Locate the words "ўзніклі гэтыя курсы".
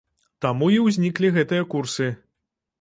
0.85-2.13